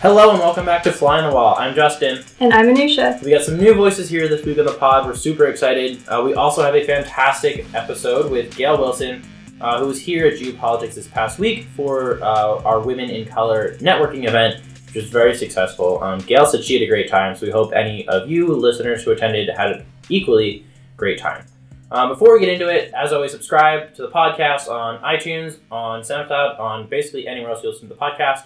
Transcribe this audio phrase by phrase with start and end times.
[0.00, 1.56] Hello and welcome back to Fly on the Wall.
[1.58, 2.22] I'm Justin.
[2.38, 3.20] And I'm Anusha.
[3.20, 5.04] We got some new voices here this week on the pod.
[5.04, 6.00] We're super excited.
[6.06, 9.24] Uh, we also have a fantastic episode with Gail Wilson,
[9.60, 13.26] uh, who was here at GU Politics this past week for uh, our Women in
[13.26, 16.00] Color networking event, which was very successful.
[16.00, 19.02] Um, Gail said she had a great time, so we hope any of you listeners
[19.02, 20.64] who attended had an equally
[20.96, 21.44] great time.
[21.90, 26.02] Um, before we get into it, as always, subscribe to the podcast on iTunes, on
[26.02, 28.44] SoundCloud, on basically anywhere else you listen to the podcast.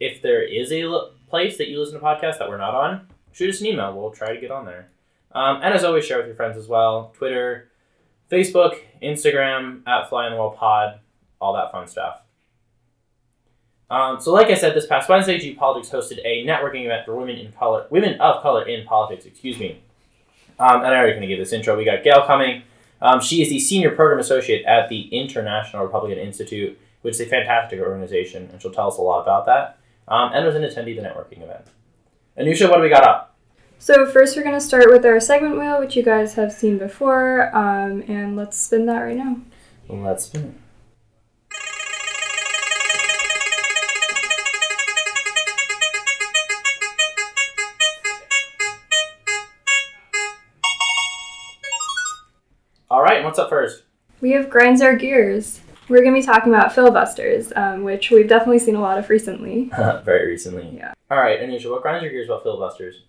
[0.00, 3.50] If there is a place that you listen to podcasts that we're not on, shoot
[3.50, 3.96] us an email.
[3.96, 4.88] We'll try to get on there.
[5.32, 7.12] Um, and as always, share with your friends as well.
[7.16, 7.70] Twitter,
[8.30, 10.98] Facebook, Instagram, at Fly on the Wall Pod,
[11.40, 12.22] all that fun stuff.
[13.90, 17.16] Um, so, like I said, this past Wednesday, GU Politics hosted a networking event for
[17.16, 19.26] women in color, women of color in politics.
[19.26, 19.80] Excuse me.
[20.60, 21.76] Um, and I already going to give this intro.
[21.76, 22.62] We got Gail coming.
[23.02, 27.26] Um, she is the senior program associate at the International Republican Institute, which is a
[27.26, 29.78] fantastic organization, and she'll tell us a lot about that.
[30.10, 31.66] Um, and was an attendee the networking event.
[32.36, 33.36] Anusha, what do we got up?
[33.78, 36.78] So, first, we're going to start with our segment wheel, which you guys have seen
[36.78, 37.54] before.
[37.56, 39.36] Um, and let's spin that right now.
[39.88, 40.54] Let's spin it.
[52.90, 53.84] All right, what's up first?
[54.20, 55.60] We have Grinds Our Gears.
[55.90, 59.10] We're going to be talking about filibusters, um, which we've definitely seen a lot of
[59.10, 59.64] recently.
[60.04, 60.76] Very recently.
[60.76, 60.94] Yeah.
[61.10, 63.02] All right, Anusha, what grinds your gears about filibusters?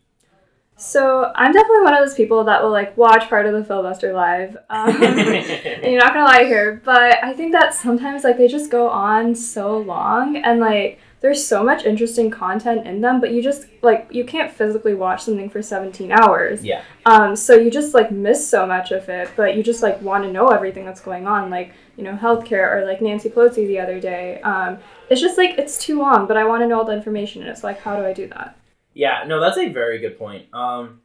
[0.78, 4.14] So, I'm definitely one of those people that will like watch part of the filibuster
[4.14, 4.58] live.
[4.72, 8.72] Um, and you're not gonna lie here, but I think that sometimes like they just
[8.72, 13.44] go on so long and like there's so much interesting content in them, but you
[13.44, 16.64] just like you can't physically watch something for 17 hours.
[16.64, 16.84] yeah.
[17.06, 20.24] Um, so you just like miss so much of it, but you just like want
[20.24, 23.80] to know everything that's going on, like you know healthcare or like Nancy Pelosi the
[23.80, 24.42] other day.
[24.42, 27.44] Um, it's just like it's too long, but I want to know all the information,
[27.44, 28.58] and it's like how do I do that?
[28.94, 30.52] Yeah, no, that's a very good point.
[30.54, 31.02] Um,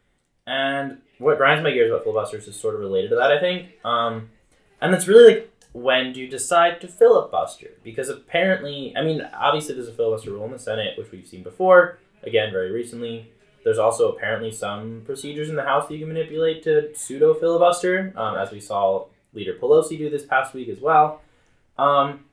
[0.46, 3.68] and what grinds my gears about filibusters is sort of related to that, I think.
[3.84, 4.30] Um,
[4.80, 7.72] and that's really like when do you decide to filibuster?
[7.84, 11.42] Because apparently, I mean, obviously there's a filibuster rule in the Senate, which we've seen
[11.42, 11.98] before.
[12.22, 13.30] Again, very recently.
[13.62, 18.14] There's also apparently some procedures in the House that you can manipulate to pseudo filibuster,
[18.16, 21.20] um, as we saw Leader Pelosi do this past week as well.
[21.76, 22.24] Um,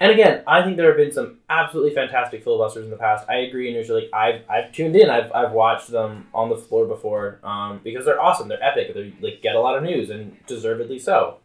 [0.00, 3.28] and again, I think there have been some absolutely fantastic filibusters in the past.
[3.28, 6.86] I agree, and usually I've, I've tuned in, I've, I've watched them on the floor
[6.86, 10.36] before um, because they're awesome, they're epic, they like get a lot of news and
[10.46, 11.38] deservedly so,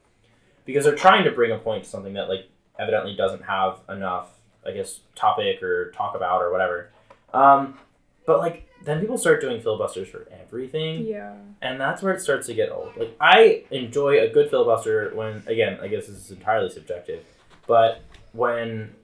[0.66, 2.48] because they're trying to bring a point to something that like
[2.80, 4.30] evidently doesn't have enough,
[4.66, 6.90] I guess, topic or talk about or whatever.
[7.34, 7.78] Um,
[8.26, 11.36] but like then people start doing filibusters for everything Yeah.
[11.62, 12.96] and that's where it starts to get old.
[12.98, 17.24] Like I enjoy a good filibuster when again, I guess this is entirely subjective,
[17.68, 18.02] but
[18.34, 18.96] when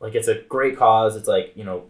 [0.00, 1.84] like it's a great cause, it's like, you know,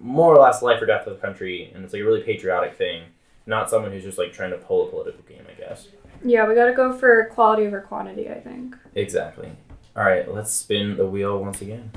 [0.00, 2.76] more or less life or death of the country and it's like a really patriotic
[2.76, 3.02] thing,
[3.46, 5.88] not someone who's just like trying to pull a political game, I guess.
[6.24, 8.28] Yeah, we gotta go for quality over quantity.
[8.28, 8.76] I think.
[8.94, 9.50] Exactly.
[9.96, 11.90] All right, let's spin the wheel once again.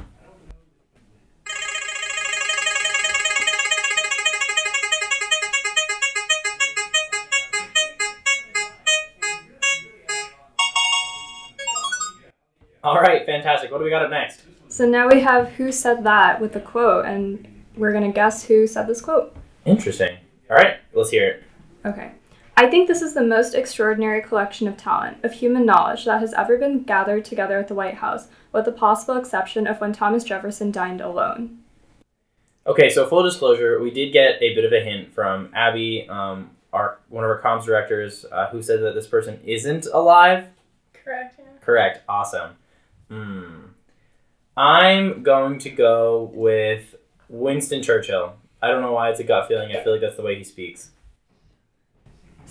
[12.81, 13.71] All right, fantastic.
[13.71, 14.41] What do we got up next?
[14.69, 18.67] So now we have who said that with a quote, and we're gonna guess who
[18.67, 19.35] said this quote.
[19.65, 20.17] Interesting.
[20.49, 21.43] All right, let's hear it.
[21.85, 22.11] Okay.
[22.59, 26.33] I think this is the most extraordinary collection of talent, of human knowledge that has
[26.33, 30.25] ever been gathered together at the White House, with the possible exception of when Thomas
[30.25, 31.59] Jefferson dined alone.
[32.67, 36.49] Okay, so full disclosure, we did get a bit of a hint from Abby, um,
[36.73, 40.47] our one of our comms directors, uh, who said that this person isn't alive.
[40.91, 41.39] Correct.
[41.61, 42.01] Correct.
[42.09, 42.57] Awesome.
[43.07, 43.67] Hmm.
[44.57, 46.93] I'm going to go with
[47.29, 48.33] Winston Churchill.
[48.61, 49.73] I don't know why it's a gut feeling.
[49.73, 50.91] I feel like that's the way he speaks.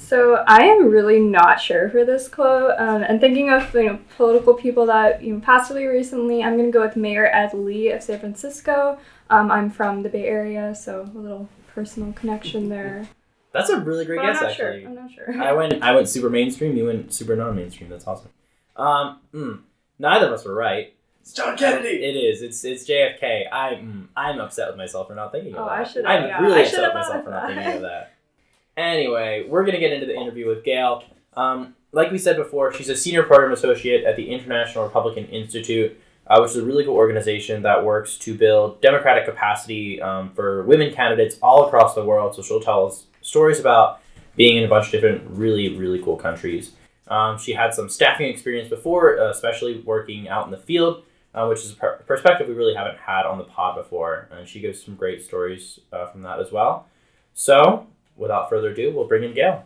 [0.00, 2.74] So I am really not sure for this quote.
[2.78, 6.56] Um, and thinking of you know political people that you know passed away recently, I'm
[6.56, 8.98] gonna go with Mayor Ed Lee of San Francisco.
[9.28, 13.06] Um, I'm from the Bay Area, so a little personal connection there.
[13.52, 14.80] That's a really great But I'm guess, not actually.
[14.82, 14.88] sure.
[14.88, 15.42] I'm not sure.
[15.42, 16.76] I went I went super mainstream.
[16.76, 17.90] You went super non-mainstream.
[17.90, 18.30] That's awesome.
[18.76, 19.60] Um, mm,
[19.98, 20.94] neither of us were right.
[21.20, 21.88] It's John Kennedy.
[22.04, 22.40] It is.
[22.40, 23.44] It's it's JFK.
[23.52, 25.72] I mm, I'm upset with myself for not thinking of Oh, that.
[25.72, 27.72] I should've- I'm yeah, really I upset should've with thought myself of for not thinking
[27.76, 28.12] of that.
[28.78, 31.02] Anyway, we're gonna get into the interview with Gail.
[31.36, 36.00] Um, like we said before, she's a senior program associate at the International Republican Institute,
[36.26, 40.62] uh, which is a really cool organization that works to build democratic capacity um, for
[40.62, 42.36] women candidates all across the world.
[42.36, 44.00] So she'll tell us stories about
[44.36, 46.72] being in a bunch of different really really cool countries.
[47.08, 51.02] Um, she had some staffing experience before, uh, especially working out in the field
[51.34, 54.28] uh, which is a per- perspective we really haven't had on the pod before.
[54.30, 56.86] And she gives some great stories uh, from that as well.
[57.34, 57.86] So,
[58.18, 59.64] without further ado, we'll bring in Gail.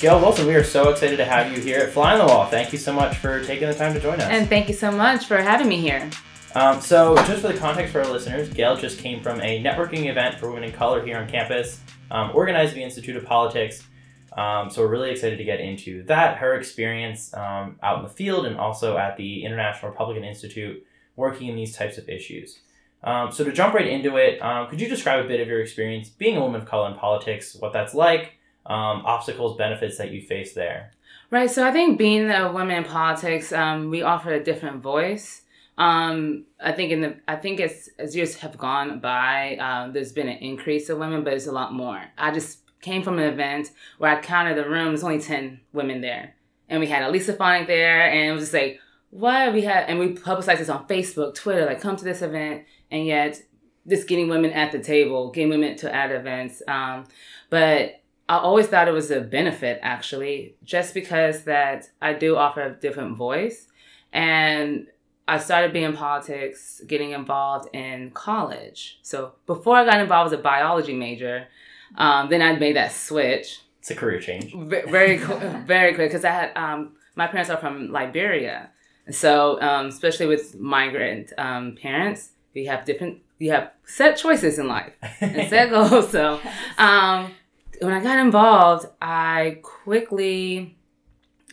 [0.00, 2.46] Gail Wilson, we are so excited to have you here at Fly on the Wall.
[2.46, 4.28] Thank you so much for taking the time to join us.
[4.28, 6.10] And thank you so much for having me here.
[6.54, 10.10] Um, so, just for the context for our listeners, Gail just came from a networking
[10.10, 11.80] event for women in color here on campus,
[12.10, 13.88] um, organized by the Institute of Politics.
[14.36, 18.10] Um, so, we're really excited to get into that, her experience um, out in the
[18.10, 20.84] field, and also at the International Republican Institute
[21.16, 22.58] working in these types of issues.
[23.04, 25.60] Um, so, to jump right into it, um, could you describe a bit of your
[25.60, 28.32] experience being a woman of color in politics, what that's like,
[28.66, 30.90] obstacles, benefits that you face there?
[31.30, 31.50] Right.
[31.50, 35.42] So, I think being a woman in politics, we offer a different voice.
[35.76, 40.12] Um, I think in the I think as as years have gone by, uh, there's
[40.12, 42.00] been an increase of women, but it's a lot more.
[42.16, 44.88] I just came from an event where I counted the room.
[44.88, 46.36] There's only ten women there,
[46.68, 49.98] and we had Elisa Stefanik there, and it was just like, what we had, and
[49.98, 53.40] we publicized this on Facebook, Twitter, like come to this event, and yet
[53.88, 56.62] just getting women at the table, getting women to at events.
[56.66, 57.04] Um,
[57.48, 62.62] but I always thought it was a benefit actually, just because that I do offer
[62.62, 63.68] a different voice,
[64.12, 64.88] and
[65.26, 68.98] I started being in politics, getting involved in college.
[69.02, 71.46] So before I got involved as a biology major,
[71.96, 73.60] um, then I made that switch.
[73.80, 74.54] It's a career change.
[74.54, 75.16] Very,
[75.66, 78.70] very quick because I had um, my parents are from Liberia,
[79.10, 84.68] so um, especially with migrant um, parents, we have different, you have set choices in
[84.68, 86.10] life and set goals.
[86.10, 86.40] So
[86.78, 87.32] um,
[87.80, 90.76] when I got involved, I quickly,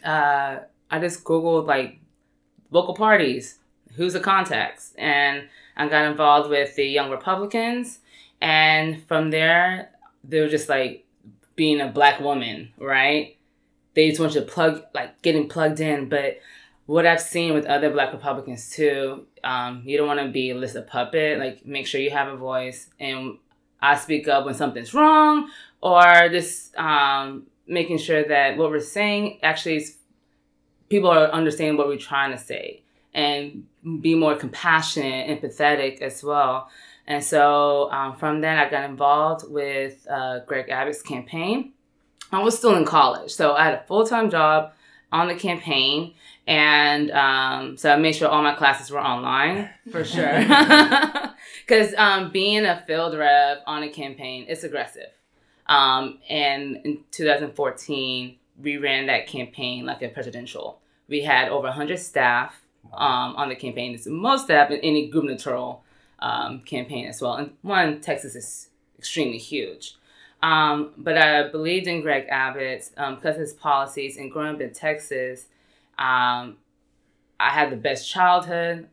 [0.04, 0.60] uh,
[0.90, 2.00] I just googled like
[2.72, 3.60] local parties
[3.96, 5.48] who's the contacts and
[5.78, 8.00] i got involved with the young republicans
[8.42, 9.91] and from there
[10.24, 11.06] they were just like
[11.56, 13.38] being a black woman right?
[13.94, 16.10] They just want you to plug like getting plugged in.
[16.10, 16.40] But
[16.88, 20.76] what i've seen with other black republicans too um, you don't want to be just
[20.76, 21.40] a puppet.
[21.40, 22.90] Like make sure you have a voice.
[23.00, 23.38] And
[23.82, 25.50] i speak up when something's wrong
[25.82, 29.98] or just um, making sure that what we're saying actually is
[30.90, 32.84] people are understanding what we're trying to say
[33.14, 33.66] and
[34.02, 36.70] be more compassionate, empathetic as well.
[37.12, 41.74] And so um, from then, I got involved with uh, Greg Abbott's campaign.
[42.32, 44.72] I was still in college, so I had a full time job
[45.12, 46.14] on the campaign.
[46.48, 50.42] And um, so I made sure all my classes were online for sure.
[51.68, 55.10] Because um, being a field rep on a campaign, it's aggressive.
[55.68, 60.80] Um, and in 2014, we ran that campaign like a presidential.
[61.10, 62.62] We had over 100 staff
[62.94, 63.96] um, on the campaign.
[63.96, 65.84] It's the most step in any gubernatorial
[66.22, 67.34] um, campaign as well.
[67.34, 69.96] And one, Texas is extremely huge.
[70.44, 74.74] Um, but I believed in Greg Abbott um, because his policies and growing up in
[74.74, 75.46] Texas.
[75.98, 76.58] Um,
[77.40, 78.88] I had the best childhood.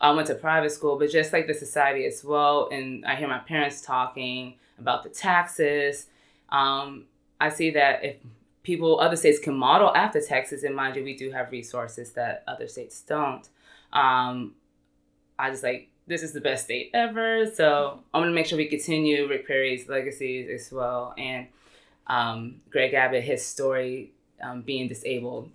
[0.00, 2.68] I went to private school, but just like the society as well.
[2.70, 6.06] And I hear my parents talking about the taxes.
[6.50, 7.06] Um,
[7.40, 8.16] I see that if
[8.62, 10.62] people, other states can model after Texas.
[10.62, 13.48] And mind you, we do have resources that other states don't.
[13.92, 14.54] Um,
[15.38, 17.46] I just like, this is the best state ever.
[17.46, 21.14] So I'm to make sure we continue Rick Perry's legacies as well.
[21.16, 21.46] And
[22.06, 25.50] um, Greg Abbott, his story um, being disabled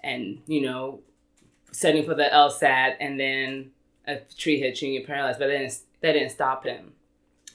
[0.00, 1.00] and, you know,
[1.72, 3.70] studying for the LSAT and then
[4.06, 5.70] a tree hit you paralyzed, but then
[6.00, 6.92] that didn't stop him.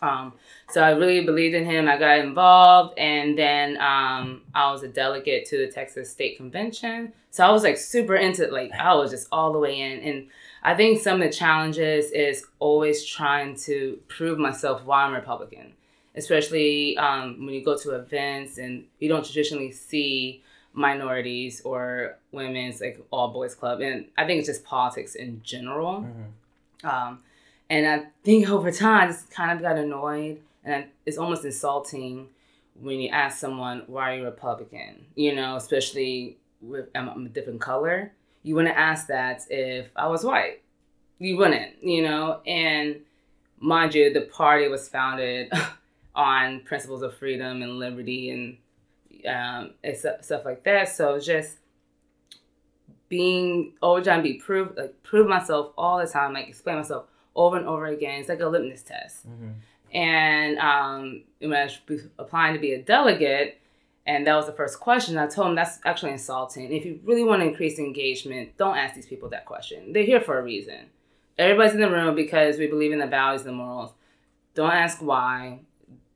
[0.05, 0.33] Um,
[0.69, 1.87] so I really believed in him.
[1.87, 7.13] I got involved, and then um, I was a delegate to the Texas State Convention.
[7.31, 9.99] So I was like super into like I was just all the way in.
[9.99, 10.27] And
[10.63, 15.73] I think some of the challenges is always trying to prove myself why I'm Republican,
[16.15, 20.43] especially um, when you go to events and you don't traditionally see
[20.73, 23.81] minorities or women's like all boys club.
[23.81, 26.01] And I think it's just politics in general.
[26.01, 26.87] Mm-hmm.
[26.87, 27.19] Um,
[27.69, 32.29] and I think over time, I just kind of got annoyed, and it's almost insulting
[32.79, 37.61] when you ask someone, "Why are you Republican?" You know, especially with I'm a different
[37.61, 38.11] color.
[38.43, 40.61] You wouldn't ask that if I was white.
[41.17, 42.41] You wouldn't, you know.
[42.45, 43.01] And
[43.59, 45.51] mind you, the party was founded
[46.15, 48.57] on principles of freedom and liberty and
[49.27, 50.89] um, stuff like that.
[50.89, 51.57] So just
[53.09, 57.05] being always trying to be prove like prove myself all the time, like explain myself
[57.35, 58.19] over and over again.
[58.19, 59.27] It's like a litmus test.
[59.29, 59.49] Mm-hmm.
[59.93, 63.61] And um, when I was applying to be a delegate,
[64.05, 66.71] and that was the first question, I told him that's actually insulting.
[66.71, 69.93] If you really want to increase engagement, don't ask these people that question.
[69.93, 70.91] They're here for a reason.
[71.37, 73.91] Everybody's in the room because we believe in the values and the morals.
[74.53, 75.59] Don't ask why.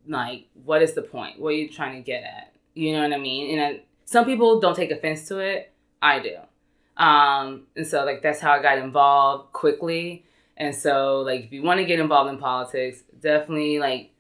[0.08, 1.40] like what is the point?
[1.40, 2.54] What are you trying to get at?
[2.74, 3.58] You know what I mean?
[3.58, 5.72] And I, some people don't take offense to it.
[6.02, 6.36] I do.
[6.98, 10.26] Um, and so like that's how I got involved quickly.
[10.60, 14.12] And so like if you want to get involved in politics, definitely like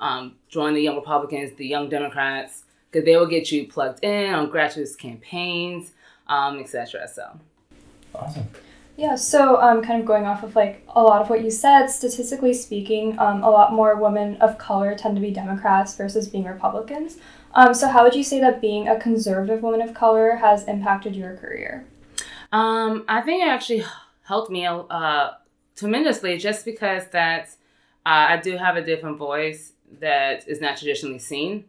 [0.00, 4.34] um, join the Young Republicans, the Young Democrats, because they will get you plugged in
[4.34, 5.92] on grassroots campaigns,
[6.26, 7.06] um, etc.
[7.08, 7.38] So
[8.14, 8.48] awesome.
[8.96, 11.86] Yeah, so um, kind of going off of like a lot of what you said,
[11.86, 16.44] statistically speaking, um, a lot more women of color tend to be Democrats versus being
[16.44, 17.16] Republicans.
[17.54, 21.16] Um, so, how would you say that being a conservative woman of color has impacted
[21.16, 21.86] your career?
[22.52, 23.84] Um, I think it actually
[24.24, 25.30] helped me uh,
[25.76, 27.48] tremendously just because that
[28.04, 31.64] uh, I do have a different voice that is not traditionally seen.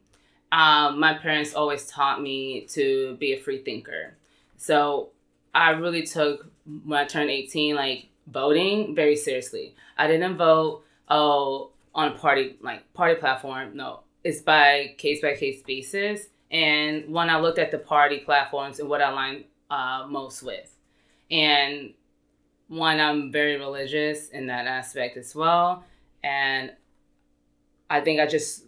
[0.51, 4.15] Um, my parents always taught me to be a free thinker.
[4.57, 5.09] So
[5.53, 6.47] I really took
[6.85, 9.75] when I turned 18, like voting very seriously.
[9.97, 13.75] I didn't vote oh on a party like party platform.
[13.75, 16.27] No, it's by case by case basis.
[16.51, 20.75] And when I looked at the party platforms and what I aligned uh, most with,
[21.31, 21.93] and
[22.67, 25.83] one, I'm very religious in that aspect as well,
[26.23, 26.71] and
[27.89, 28.63] I think I just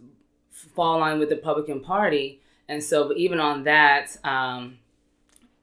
[0.52, 2.40] fall in line with the Republican Party.
[2.68, 4.78] And so, but even on that, um,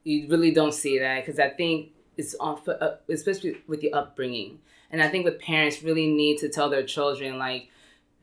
[0.04, 4.60] you really don't see that because I think it's on, uh, especially with the upbringing.
[4.92, 7.70] And I think with parents really need to tell their children like,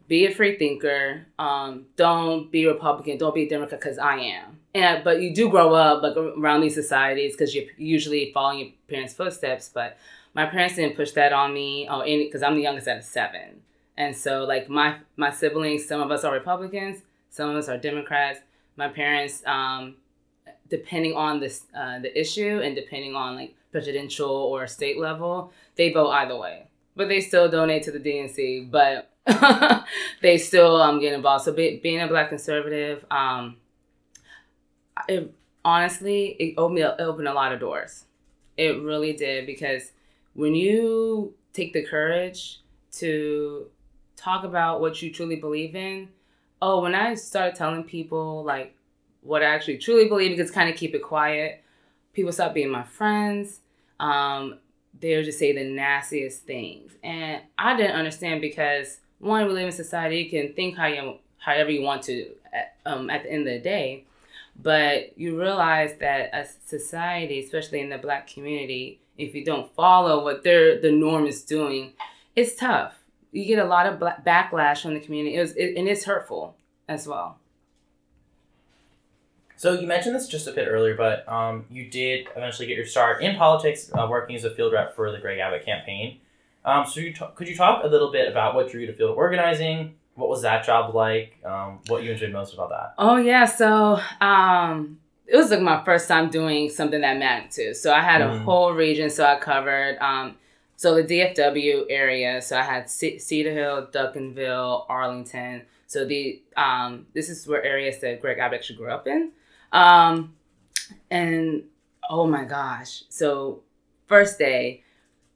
[0.08, 1.26] be a free thinker.
[1.38, 3.18] Um, don't be Republican.
[3.18, 4.59] Don't be a Democrat because I am.
[4.74, 8.68] And but you do grow up like around these societies because you're usually following your
[8.88, 9.68] parents' footsteps.
[9.72, 9.96] But
[10.34, 11.88] my parents didn't push that on me.
[11.90, 13.62] Oh, any because I'm the youngest out of seven,
[13.96, 17.78] and so like my my siblings, some of us are Republicans, some of us are
[17.78, 18.40] Democrats.
[18.76, 19.96] My parents, um,
[20.68, 25.92] depending on this uh, the issue and depending on like presidential or state level, they
[25.92, 26.68] vote either way.
[26.94, 28.70] But they still donate to the DNC.
[28.70, 29.10] But
[30.22, 31.44] they still um, get involved.
[31.44, 33.56] So be, being a black conservative, um,
[35.08, 35.32] it,
[35.64, 38.04] honestly, it opened, it opened a lot of doors.
[38.56, 39.92] It really did because
[40.34, 42.60] when you take the courage
[42.92, 43.66] to
[44.16, 46.08] talk about what you truly believe in,
[46.60, 48.74] oh, when I started telling people like
[49.22, 51.62] what I actually truly believe, because kind of keep it quiet,
[52.12, 53.60] people stopped being my friends.
[53.98, 54.58] Um,
[54.98, 59.66] they would just say the nastiest things, and I didn't understand because one, we live
[59.66, 63.32] in society, you can think how you, however you want to at, um, at the
[63.32, 64.04] end of the day.
[64.62, 70.24] But you realize that a society, especially in the black community, if you don't follow
[70.24, 71.92] what their the norm is doing,
[72.36, 72.94] it's tough.
[73.32, 76.04] You get a lot of black backlash from the community, it was, it, and it's
[76.04, 76.56] hurtful
[76.88, 77.38] as well.
[79.56, 82.86] So you mentioned this just a bit earlier, but um, you did eventually get your
[82.86, 86.18] start in politics, uh, working as a field rep for the Greg Abbott campaign.
[86.64, 88.94] Um, so you t- could you talk a little bit about what drew you to
[88.94, 89.96] field organizing?
[90.20, 91.38] What was that job like?
[91.44, 92.94] Um, what you enjoyed most about that?
[92.98, 97.76] Oh yeah, so um, it was like my first time doing something that magnitude.
[97.76, 98.44] So I had a mm.
[98.44, 100.36] whole region, so I covered um,
[100.76, 102.42] so the DFW area.
[102.42, 105.62] So I had C- Cedar Hill, Duncanville, Arlington.
[105.86, 109.32] So the um, this is where areas that Greg Abbott actually grew up in.
[109.72, 110.34] Um,
[111.10, 111.64] and
[112.08, 113.62] oh my gosh, so
[114.06, 114.82] first day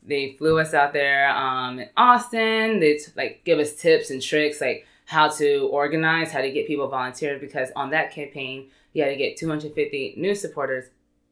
[0.04, 2.80] they flew us out there um, in Austin.
[2.80, 6.88] They like give us tips and tricks like how to organize, how to get people
[6.88, 10.86] volunteered because on that campaign you had to get 250 new supporters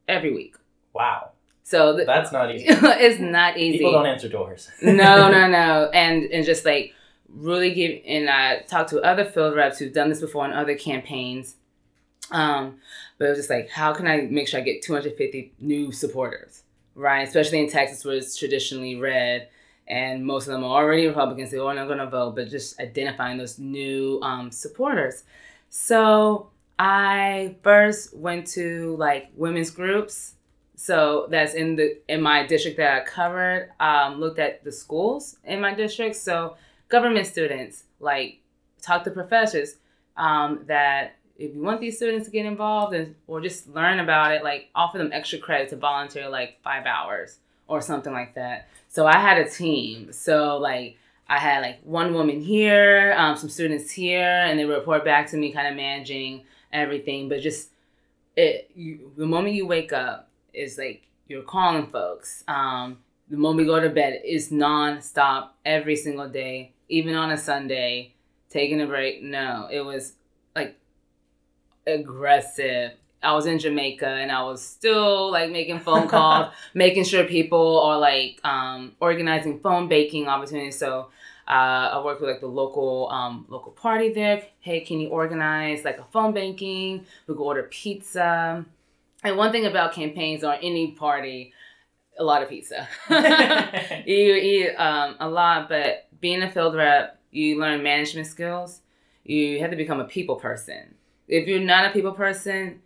[0.09, 0.57] every week.
[0.93, 1.31] Wow.
[1.63, 2.67] So th- that's not easy.
[2.69, 3.79] it's not easy.
[3.79, 4.71] People don't answer doors.
[4.83, 6.95] no, no, no, and and just like
[7.29, 10.77] really give and I talked to other field reps who've done this before in other
[10.77, 11.57] campaigns.
[12.31, 12.79] Um,
[13.19, 16.63] but it was just like, how can I make sure I get 250 new supporters?
[16.95, 17.27] Right?
[17.27, 19.49] Especially in Texas, where it's traditionally red,
[19.87, 21.51] and most of them are already Republicans.
[21.51, 25.25] They are not going to vote, but just identifying those new um, supporters.
[25.69, 30.35] So I first went to like women's groups.
[30.75, 33.71] So that's in the in my district that I covered.
[33.79, 36.17] Um, looked at the schools in my district.
[36.17, 36.57] So
[36.89, 38.41] government students like
[38.81, 39.77] talk to professors
[40.17, 44.33] um, that if you want these students to get involved and or just learn about
[44.33, 48.69] it, like offer them extra credit to volunteer like five hours or something like that.
[48.89, 50.13] So I had a team.
[50.13, 50.99] So like
[51.29, 55.37] I had like one woman here, um, some students here, and they report back to
[55.37, 57.29] me, kind of managing everything.
[57.29, 57.71] But just
[58.37, 62.45] it, you, the moment you wake up is like you're calling folks.
[62.49, 62.99] Um,
[63.29, 68.15] the moment you go to bed is nonstop every single day, even on a Sunday,
[68.51, 69.23] taking a break.
[69.23, 70.13] No, it was
[71.87, 72.93] aggressive.
[73.23, 77.81] I was in Jamaica and I was still like making phone calls, making sure people
[77.81, 80.79] are like um, organizing phone banking opportunities.
[80.79, 81.11] So
[81.49, 84.45] Uh, I worked with like the local um, local party there.
[84.61, 87.05] Hey, can you organize like a phone banking?
[87.27, 88.65] We go order pizza.
[89.25, 91.53] And one thing about campaigns or any party,
[92.19, 92.89] a lot of pizza.
[94.07, 98.81] you eat um, a lot, but being a field rep, you learn management skills.
[99.25, 100.95] You have to become a people person.
[101.29, 102.81] If you're not a people person,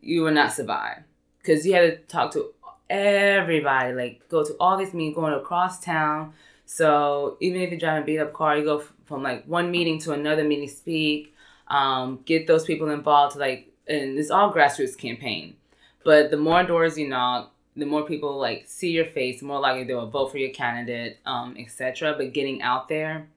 [0.00, 0.98] you will not survive
[1.38, 2.52] because you have to talk to
[2.90, 3.92] everybody.
[3.94, 6.34] Like go to all these meetings, going across town.
[6.66, 9.98] So even if you drive a beat up car, you go from like one meeting
[10.00, 11.34] to another meeting, speak,
[11.68, 13.36] um, get those people involved.
[13.36, 15.56] Like, and it's all grassroots campaign.
[16.04, 19.60] But the more doors you knock, the more people like see your face, the more
[19.60, 22.14] likely they will vote for your candidate, um, etc.
[22.16, 23.28] But getting out there,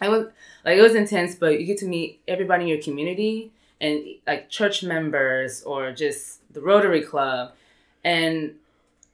[0.00, 0.26] I was
[0.64, 4.48] like it was intense, but you get to meet everybody in your community and like
[4.48, 7.52] church members or just the Rotary Club,
[8.04, 8.54] and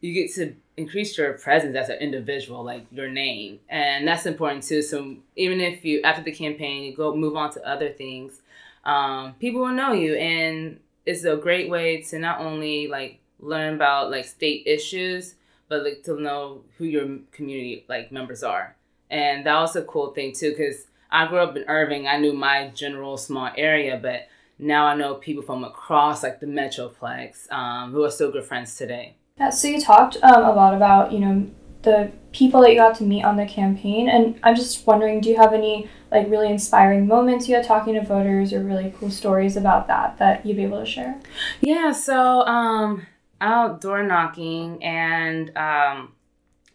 [0.00, 4.64] you get to increase your presence as an individual, like your name, and that's important
[4.64, 4.83] too.
[4.83, 8.40] So even if you after the campaign you go move on to other things,
[8.85, 13.75] um, people will know you, and it's a great way to not only like learn
[13.75, 15.35] about like state issues,
[15.69, 18.76] but like to know who your community like members are.
[19.11, 22.07] And that was a cool thing too, because I grew up in Irving.
[22.07, 24.28] I knew my general small area, but
[24.62, 28.76] now I know people from across like the Metroplex um, who are still good friends
[28.76, 29.16] today.
[29.38, 31.50] Yeah, so you talked um, a lot about, you know,
[31.83, 34.09] the people that you got to meet on the campaign.
[34.09, 37.95] And I'm just wondering, do you have any like really inspiring moments you had talking
[37.95, 41.21] to voters or really cool stories about that that you'd be able to share?
[41.61, 43.07] Yeah, so um,
[43.40, 46.12] outdoor knocking and um,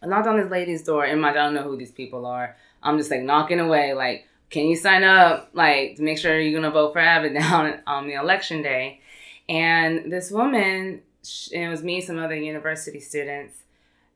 [0.02, 2.56] I knocked on this lady's door and I don't know who these people are.
[2.82, 6.58] I'm just like knocking away, like, can you sign up, like, to make sure you're
[6.58, 9.00] gonna vote for Abbott down on the election day?
[9.48, 11.02] And this woman,
[11.52, 13.62] it was me some other university students,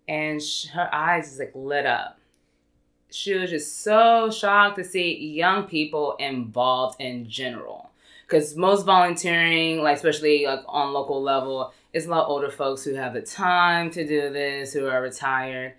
[0.08, 0.40] and
[0.72, 2.18] her eyes just like lit up.
[3.10, 7.90] She was just so shocked to see young people involved in general.
[8.26, 12.94] Because most volunteering, like especially like on local level, is a lot older folks who
[12.94, 15.74] have the time to do this, who are retired.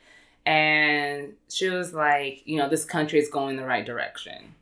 [0.45, 4.55] And she was like, you know, this country is going the right direction.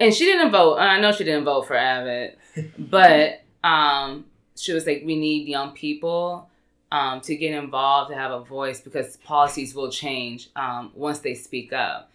[0.00, 0.76] And she didn't vote.
[0.76, 2.38] I know she didn't vote for Abbott,
[2.78, 6.48] but um, she was like, we need young people
[6.90, 11.34] um, to get involved, to have a voice, because policies will change um, once they
[11.34, 12.10] speak up.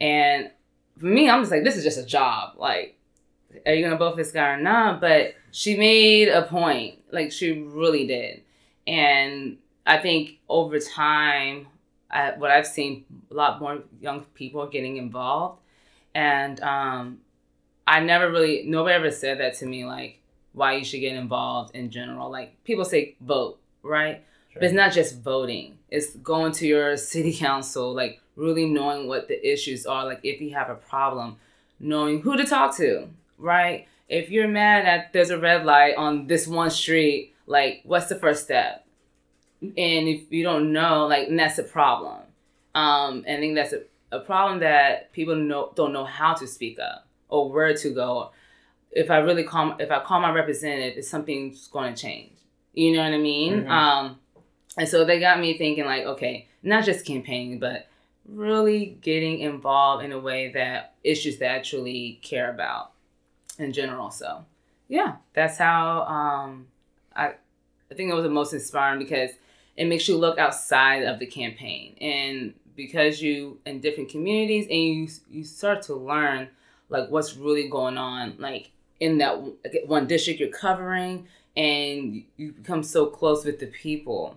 [0.00, 0.50] And
[0.98, 2.54] for me, I'm just like, this is just a job.
[2.58, 2.96] Like,
[3.66, 5.00] are you gonna vote for this guy or not?
[5.00, 6.98] But she made a point.
[7.10, 8.42] Like, she really did.
[8.86, 11.66] And I think over time,
[12.10, 15.60] I, what I've seen, a lot more young people getting involved.
[16.14, 17.18] And um,
[17.86, 20.20] I never really, nobody ever said that to me, like,
[20.52, 22.30] why you should get involved in general.
[22.30, 24.22] Like, people say vote right?
[24.52, 24.60] Sure.
[24.60, 25.78] But it's not just voting.
[25.88, 30.04] It's going to your city council, like really knowing what the issues are.
[30.04, 31.36] Like if you have a problem,
[31.78, 33.86] knowing who to talk to, right?
[34.08, 38.16] If you're mad that there's a red light on this one street, like what's the
[38.16, 38.84] first step?
[39.62, 42.20] And if you don't know, like that's a problem.
[42.74, 46.78] Um, I think that's a, a problem that people know don't know how to speak
[46.78, 48.30] up or where to go.
[48.90, 52.32] If I really call if I call my representative, is something's going to change
[52.72, 53.62] you know what I mean?
[53.62, 53.70] Mm-hmm.
[53.70, 54.18] Um,
[54.76, 57.88] and so they got me thinking like, okay, not just campaigning, but
[58.26, 62.92] really getting involved in a way that issues that I truly care about
[63.58, 64.10] in general.
[64.10, 64.44] So
[64.88, 66.66] yeah, that's how um,
[67.14, 67.34] I
[67.90, 69.30] I think it was the most inspiring because
[69.80, 74.78] it makes you look outside of the campaign and because you in different communities and
[74.78, 76.48] you you start to learn
[76.90, 79.34] like what's really going on like in that
[79.86, 84.36] one district you're covering and you become so close with the people.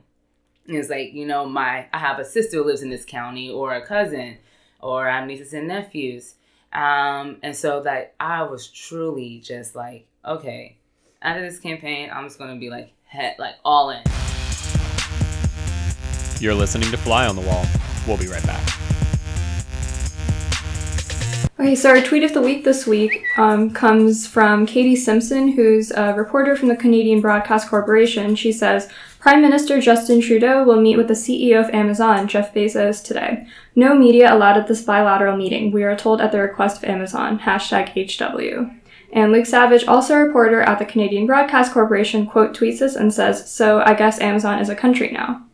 [0.67, 3.49] And it's like, you know, my I have a sister who lives in this county
[3.49, 4.38] or a cousin
[4.79, 6.36] or I have nieces and nephews.
[6.71, 10.77] Um, and so that I was truly just like, okay,
[11.21, 14.03] after this campaign, I'm just gonna be like head like all in.
[16.43, 17.65] You're listening to Fly on the Wall.
[18.06, 18.62] We'll be right back.
[21.58, 25.91] Okay, so our tweet of the week this week um, comes from Katie Simpson, who's
[25.91, 28.36] a reporter from the Canadian Broadcast Corporation.
[28.36, 33.01] She says, Prime Minister Justin Trudeau will meet with the CEO of Amazon, Jeff Bezos,
[33.01, 33.47] today.
[33.73, 37.39] No media allowed at this bilateral meeting, we are told at the request of Amazon,
[37.39, 38.69] hashtag HW.
[39.13, 43.13] And Luke Savage, also a reporter at the Canadian Broadcast Corporation, quote tweets this and
[43.13, 45.45] says, So I guess Amazon is a country now.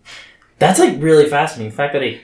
[0.59, 1.71] That's like really fascinating.
[1.71, 2.21] The fact that a,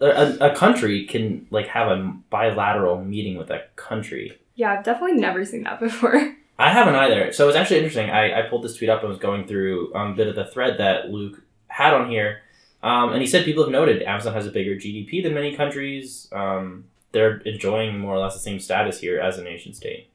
[0.00, 4.38] a a country can like have a bilateral meeting with a country.
[4.54, 6.36] Yeah, I've definitely never seen that before.
[6.58, 7.32] I haven't either.
[7.32, 8.10] So it was actually interesting.
[8.10, 10.46] I, I pulled this tweet up and was going through um, a bit of the
[10.46, 12.40] thread that Luke had on here.
[12.82, 16.28] Um, and he said people have noted Amazon has a bigger GDP than many countries.
[16.32, 20.10] Um, they're enjoying more or less the same status here as a nation state.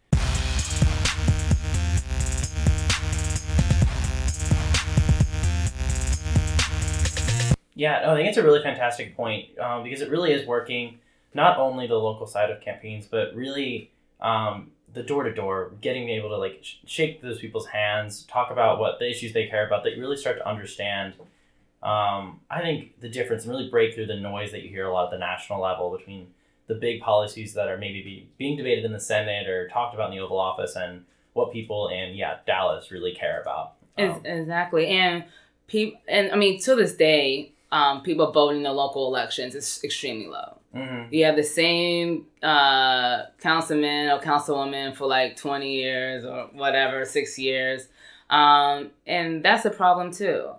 [7.75, 10.99] Yeah, no, I think it's a really fantastic point um, because it really is working
[11.33, 16.09] not only the local side of campaigns, but really um, the door to door, getting
[16.09, 19.65] able to like sh- shake those people's hands, talk about what the issues they care
[19.65, 21.13] about, that you really start to understand.
[21.81, 24.93] Um, I think the difference and really break through the noise that you hear a
[24.93, 26.27] lot at the national level between
[26.67, 30.11] the big policies that are maybe be, being debated in the Senate or talked about
[30.11, 33.73] in the Oval Office and what people in yeah Dallas really care about.
[33.97, 35.25] Um, exactly, and
[35.67, 39.81] people, and I mean, to this day, um, people voting in the local elections is
[39.83, 40.59] extremely low.
[40.75, 41.11] mhm.
[41.11, 47.39] You have the same uh, councilman or councilwoman for like 20 years or whatever, six
[47.39, 47.87] years.
[48.29, 50.51] Um, and that's a problem too.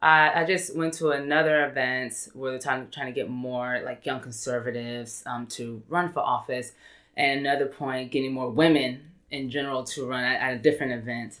[0.00, 4.06] I, I just went to another event where they're trying, trying to get more like
[4.06, 6.70] young conservatives um, to run for office.
[7.16, 11.40] And another point, getting more women in general to run at, at a different event.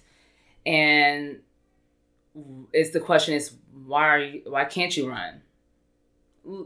[0.66, 1.38] And
[2.72, 3.52] it's the question is
[3.86, 5.42] why are you, why can't you run?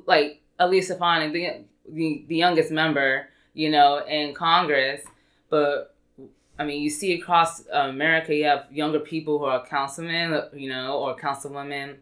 [0.07, 5.03] Like Elisa Fawning, the, the the youngest member, you know, in Congress,
[5.51, 5.95] but
[6.59, 10.99] I mean, you see across America, you have younger people who are councilmen, you know,
[10.99, 11.97] or councilwomen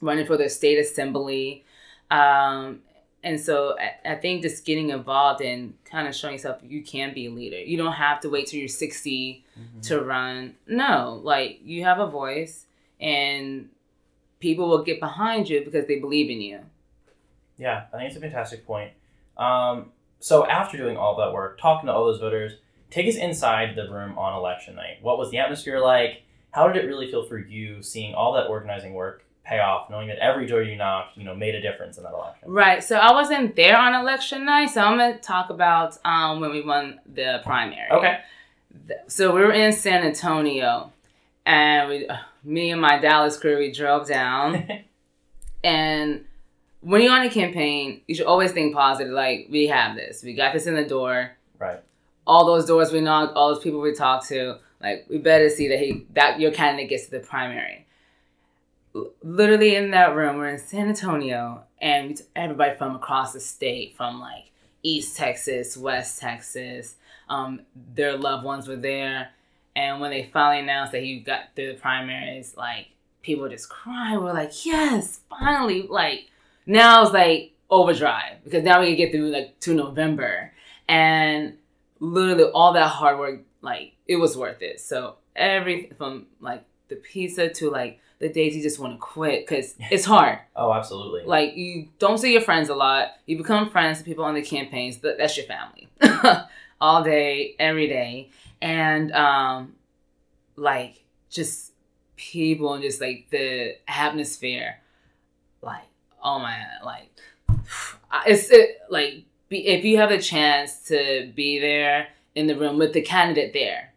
[0.00, 1.64] running for their state assembly.
[2.10, 2.80] Um,
[3.22, 7.12] and so I, I think just getting involved and kind of showing yourself you can
[7.12, 7.58] be a leader.
[7.58, 9.44] You don't have to wait till you're 60
[9.82, 10.54] to run.
[10.66, 12.64] No, like you have a voice
[12.98, 13.68] and
[14.40, 16.60] people will get behind you because they believe in you.
[17.58, 18.92] Yeah, I think it's a fantastic point.
[19.36, 22.54] Um, so after doing all that work, talking to all those voters,
[22.90, 24.98] take us inside the room on election night.
[25.02, 26.22] What was the atmosphere like?
[26.52, 30.08] How did it really feel for you seeing all that organizing work pay off, knowing
[30.08, 32.50] that every door you knocked, you know, made a difference in that election?
[32.50, 32.82] Right.
[32.82, 36.62] So I wasn't there on election night, so I'm gonna talk about um, when we
[36.62, 37.90] won the primary.
[37.90, 38.20] Okay.
[39.06, 40.92] So we were in San Antonio,
[41.46, 42.08] and we,
[42.44, 44.68] me and my Dallas crew, we drove down,
[45.64, 46.24] and
[46.80, 49.12] when you're on a campaign, you should always think positive.
[49.12, 51.32] Like we have this, we got this in the door.
[51.58, 51.80] Right.
[52.26, 55.68] All those doors we knocked, all those people we talked to, like we better see
[55.68, 57.86] that he that your candidate gets to the primary.
[59.22, 63.40] Literally in that room, we're in San Antonio, and we t- everybody from across the
[63.40, 64.50] state, from like
[64.82, 66.96] East Texas, West Texas,
[67.28, 67.60] um,
[67.94, 69.30] their loved ones were there.
[69.80, 72.88] And when they finally announced that he got through the primaries, like
[73.22, 74.22] people just crying.
[74.22, 75.86] We're like, yes, finally!
[75.88, 76.28] Like
[76.66, 80.52] now it's like overdrive because now we can get through like to November,
[80.86, 81.56] and
[81.98, 84.80] literally all that hard work, like it was worth it.
[84.80, 89.46] So everything from like the pizza to like the days you just want to quit
[89.46, 90.40] because it's hard.
[90.54, 91.22] Oh, absolutely.
[91.24, 93.12] Like you don't see your friends a lot.
[93.24, 94.98] You become friends with people on the campaigns.
[94.98, 95.88] That, that's your family,
[96.82, 98.28] all day, every day,
[98.62, 99.74] and um,
[100.56, 101.72] like just
[102.16, 104.76] people and just like the atmosphere,
[105.62, 105.84] like
[106.22, 107.10] oh my, like
[108.26, 112.78] it's it, like be, if you have a chance to be there in the room
[112.78, 113.92] with the candidate there,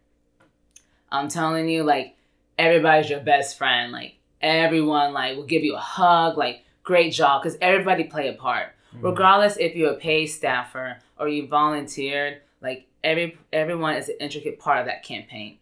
[1.10, 2.16] I'm telling you, like
[2.58, 3.92] everybody's your best friend.
[3.92, 6.36] Like everyone, like will give you a hug.
[6.36, 9.02] Like great job, because everybody play a part, Mhm.
[9.04, 12.40] regardless if you're a paid staffer or you volunteered.
[12.60, 15.58] Like every everyone is an intricate part of that campaign.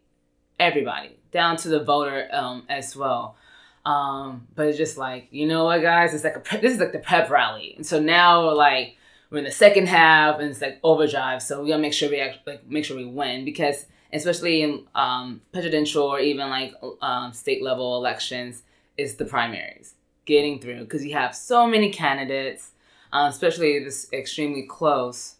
[0.59, 3.37] Everybody, down to the voter um, as well.
[3.85, 6.15] Um, but it's just like you know what, guys?
[6.15, 8.97] It's like a pre- this is like the prep rally, and so now we're like
[9.31, 11.43] we're in the second half, and it's like overdrive.
[11.43, 14.85] So we gotta make sure we actually like make sure we win because especially in
[14.95, 18.63] um, presidential or even like um, state level elections,
[18.97, 19.95] is the primaries
[20.27, 22.73] getting through because you have so many candidates,
[23.13, 25.37] um, especially this extremely close.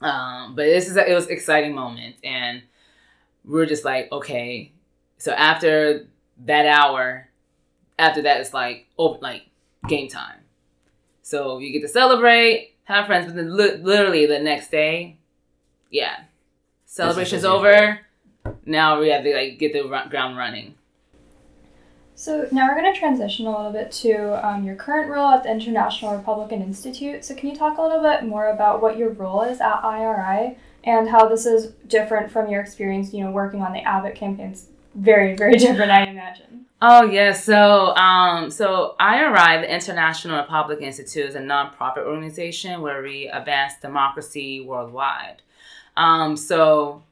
[0.00, 2.62] Um, but this is a, it was an exciting moment, and
[3.44, 4.72] we are just like, okay.
[5.18, 6.06] So after
[6.44, 7.28] that hour,
[7.98, 9.44] after that it's like oh, like
[9.88, 10.40] game time.
[11.22, 15.16] So you get to celebrate, have friends, but then li- literally the next day,
[15.90, 16.24] yeah,
[16.84, 18.00] celebration's over.
[18.66, 20.74] Now we have to like get the ru- ground running.
[22.24, 25.42] So now we're going to transition a little bit to um, your current role at
[25.42, 27.22] the International Republican Institute.
[27.22, 30.56] So can you talk a little bit more about what your role is at IRI
[30.84, 34.68] and how this is different from your experience, you know, working on the Abbott campaigns?
[34.94, 36.64] Very, very different, I imagine.
[36.80, 43.02] Oh yeah, so um, so IRI, the International Republican Institute, is a nonprofit organization where
[43.02, 45.42] we advance democracy worldwide.
[45.94, 47.02] Um, so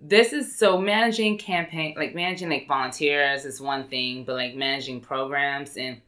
[0.00, 5.00] this is so managing campaign, like managing like volunteers is one thing, but like managing
[5.00, 6.00] programs and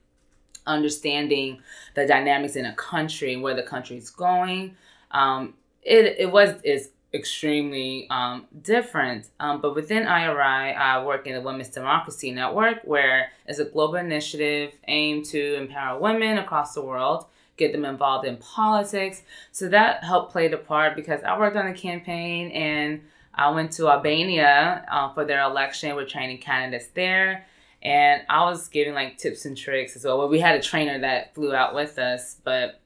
[0.66, 1.61] understanding
[1.94, 4.76] the dynamics in a country where the country is going
[5.12, 9.26] um, it it was is extremely um, different.
[9.38, 13.96] Um, but within IRI, I work in the Women's Democracy Network, where it's a global
[13.96, 17.26] initiative aimed to empower women across the world,
[17.59, 19.22] get them involved in politics.
[19.50, 23.02] So that helped play the part because I worked on the campaign and
[23.35, 25.95] I went to Albania uh, for their election.
[25.97, 27.47] We're training candidates there.
[27.83, 30.18] And I was giving like tips and tricks as well.
[30.18, 32.81] Well, we had a trainer that flew out with us, but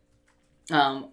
[0.70, 1.10] um,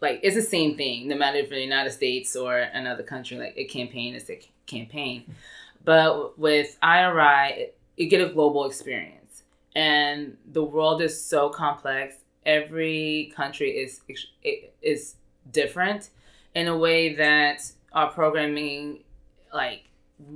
[0.00, 3.54] like it's the same thing no matter if the united states or another country like
[3.56, 5.24] a campaign is a campaign
[5.84, 9.42] but with iri you get a global experience
[9.74, 14.00] and the world is so complex every country is
[14.82, 15.16] is
[15.50, 16.10] different
[16.54, 19.02] in a way that our programming
[19.52, 19.84] like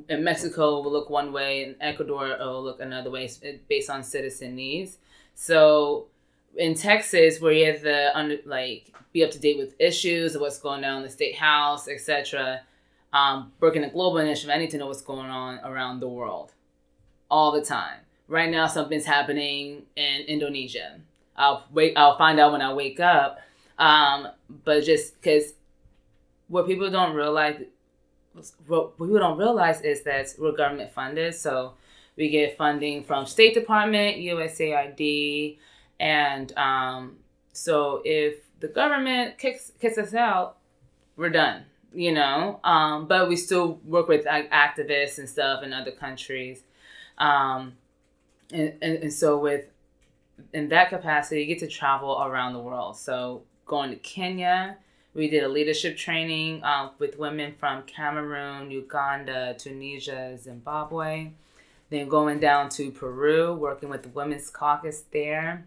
[0.09, 3.29] in mexico will look one way in ecuador will look another way
[3.69, 4.99] based on citizen needs
[5.35, 6.07] so
[6.57, 10.41] in Texas where you have to under, like be up to date with issues of
[10.41, 12.61] what's going on in the state house, etc.
[13.12, 16.53] Um, working a global initiative, I need to know what's going on around the world
[17.31, 17.99] all the time.
[18.29, 21.01] Right now, something's happening in Indonesia.
[21.37, 21.97] I'll wait.
[21.97, 23.41] I'll find out when I wake up.
[23.79, 24.29] Um,
[24.65, 25.55] but just because
[26.53, 27.62] what people don't realize,
[28.67, 31.73] what people don't realize is that we're government funded, so
[32.15, 35.57] we get funding from State Department, USAID,
[35.99, 37.17] and um,
[37.55, 40.59] so if the government kicks kicks us out,
[41.17, 41.65] we're done.
[41.95, 46.65] You know, um, but we still work with activists and stuff in other countries,
[47.17, 47.73] um,
[48.53, 49.65] and, and, and so with
[50.53, 52.99] in that capacity, you get to travel around the world.
[52.99, 54.77] So going to Kenya,
[55.14, 61.33] we did a leadership training um, with women from Cameroon, Uganda, Tunisia, Zimbabwe.
[61.90, 65.66] Then going down to Peru, working with the Women's Caucus there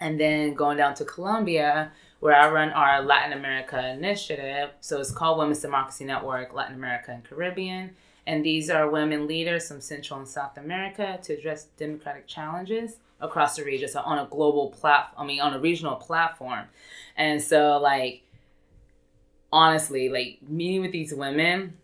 [0.00, 4.70] and then going down to Colombia, where I run our Latin America initiative.
[4.80, 7.94] So it's called Women's Democracy Network Latin America and Caribbean.
[8.26, 13.56] And these are women leaders from Central and South America to address democratic challenges across
[13.56, 13.88] the region.
[13.88, 16.66] So on a global platform, I mean, on a regional platform.
[17.16, 18.22] And so, like,
[19.52, 21.76] honestly, like meeting with these women,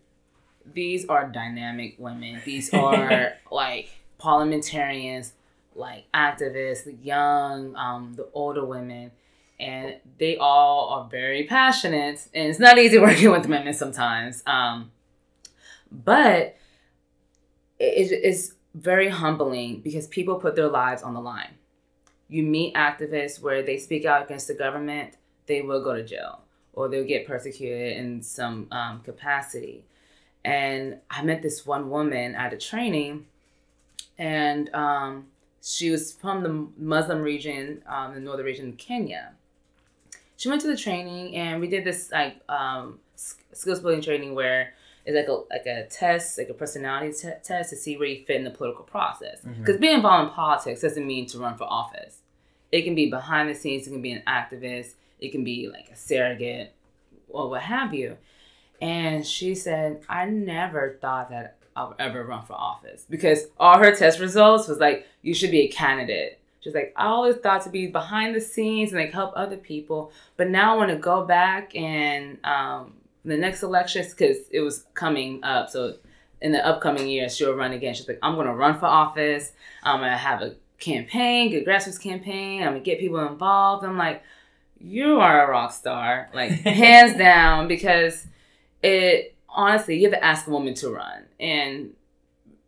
[0.73, 2.41] these are dynamic women.
[2.45, 5.33] These are like parliamentarians,
[5.75, 9.11] like activists, the young, um, the older women,
[9.59, 12.27] and they all are very passionate.
[12.33, 14.91] And it's not easy working with women sometimes, um,
[15.91, 16.55] but
[17.79, 21.55] it is very humbling because people put their lives on the line.
[22.29, 25.13] You meet activists where they speak out against the government,
[25.45, 26.41] they will go to jail
[26.77, 29.83] or they'll get persecuted in some um, capacity.
[30.45, 33.25] And I met this one woman at a training,
[34.19, 35.25] and um,
[35.63, 39.31] she was from the Muslim region, um, the northern region of Kenya.
[40.37, 44.75] She went to the training, and we did this like um, skills building training where
[45.03, 48.23] it's like a like a test, like a personality t- test to see where you
[48.23, 49.39] fit in the political process.
[49.41, 49.81] Because mm-hmm.
[49.81, 52.19] being involved in politics doesn't mean to run for office.
[52.71, 53.87] It can be behind the scenes.
[53.87, 54.91] It can be an activist.
[55.19, 56.73] It can be like a surrogate,
[57.29, 58.17] or what have you.
[58.81, 63.77] And she said, I never thought that I would ever run for office because all
[63.77, 66.39] her test results was like, you should be a candidate.
[66.59, 70.11] She's like, I always thought to be behind the scenes and like help other people,
[70.37, 74.85] but now I want to go back and um, the next elections because it was
[74.95, 75.69] coming up.
[75.69, 75.97] So
[76.41, 77.93] in the upcoming year, she'll run again.
[77.93, 79.53] She's like, I'm going to run for office.
[79.83, 82.61] I'm going to have a campaign, a grassroots campaign.
[82.61, 83.85] I'm going to get people involved.
[83.85, 84.23] I'm like,
[84.79, 88.25] you are a rock star, like hands down, because
[88.83, 91.23] it honestly, you have to ask a woman to run.
[91.39, 91.93] And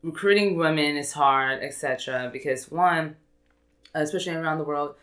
[0.02, 2.30] recruiting women is hard, etc.
[2.32, 3.16] Because one,
[3.94, 4.96] especially around the world,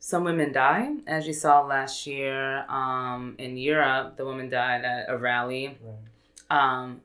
[0.00, 4.16] some women die, as you saw last year um, in Europe.
[4.16, 5.78] The woman died at a rally.
[5.82, 6.82] Right.
[6.82, 7.02] Um,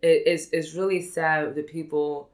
[0.00, 2.30] it, it's, it's really sad that people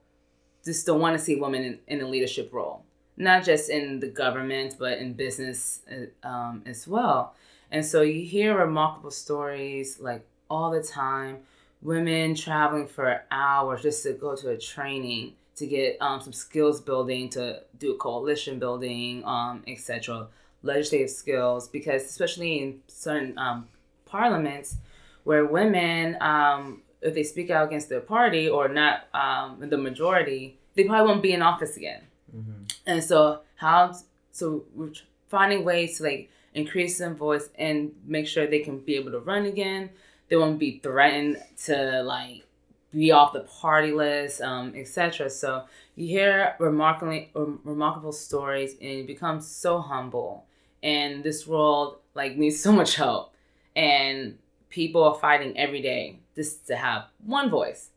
[0.64, 2.84] just don't want to see women in, in a leadership role,
[3.16, 7.34] not just in the government, but in business uh, um, as well.
[7.70, 11.38] And so you hear remarkable stories like all the time.
[11.80, 16.80] Women traveling for hours just to go to a training to get um, some skills
[16.80, 20.28] building, to do coalition building, um, etc.
[20.62, 23.68] Legislative skills, because especially in certain um,
[24.06, 24.76] parliaments
[25.24, 30.58] where women, um, if they speak out against their party or not um, the majority,
[30.74, 32.02] they probably won't be in office again.
[32.34, 32.64] Mm-hmm.
[32.86, 33.94] And so how
[34.32, 34.92] so we're
[35.28, 39.20] finding ways to like increase their voice and make sure they can be able to
[39.20, 39.90] run again
[40.32, 42.46] they won't be threatened to like
[42.90, 45.28] be off the party list, um, etc.
[45.28, 45.64] So
[45.94, 50.46] you hear remarkably remarkable stories, and you become so humble.
[50.82, 53.34] And this world like needs so much help.
[53.76, 54.38] And
[54.70, 57.90] people are fighting every day just to have one voice,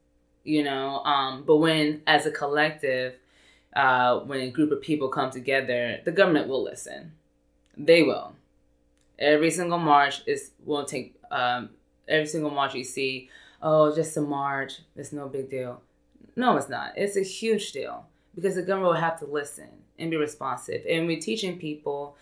[0.44, 1.06] you know.
[1.06, 3.16] Um, but when, as a collective,
[3.76, 7.12] uh, when a group of people come together, the government will listen.
[7.78, 8.36] They will.
[9.20, 11.16] Every single march is won't take.
[11.32, 11.70] Um,
[12.08, 13.30] every single march you see,
[13.62, 14.80] oh, just a march.
[14.96, 15.82] It's no big deal.
[16.36, 16.94] No, it's not.
[16.96, 20.84] It's a huge deal because the government will have to listen and be responsive.
[20.90, 22.18] And we're teaching people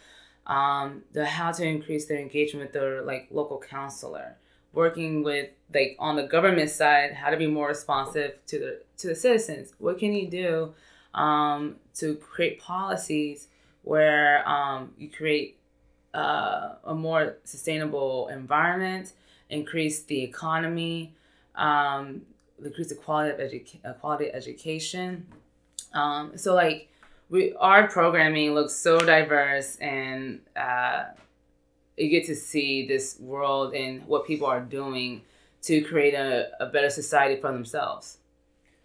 [0.46, 4.38] um, the how to increase their engagement with their like local counselor,
[4.72, 9.08] working with like on the government side, how to be more responsive to the to
[9.08, 9.74] the citizens.
[9.78, 10.74] What can you do
[11.14, 13.48] um, to create policies
[13.84, 15.58] where um, you create
[16.14, 19.14] uh, a more sustainable environment,
[19.50, 21.14] increase the economy,
[21.56, 22.22] um,
[22.64, 25.26] increase the quality of edu- quality of education.
[25.94, 26.90] Um, so like
[27.30, 31.06] we our programming looks so diverse and uh,
[31.98, 35.22] you get to see this world and what people are doing
[35.64, 38.18] to create a, a better society for themselves.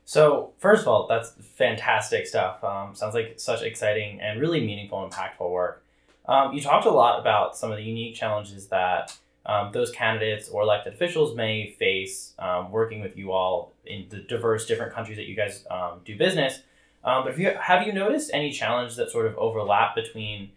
[0.08, 2.64] So, first of all, that's fantastic stuff.
[2.64, 5.84] Um, sounds like such exciting and really meaningful, impactful work.
[6.24, 10.48] Um, you talked a lot about some of the unique challenges that um, those candidates
[10.48, 15.18] or elected officials may face um, working with you all in the diverse different countries
[15.18, 16.62] that you guys um, do business.
[17.04, 20.52] Um, but have you, have you noticed any challenge that sort of overlap between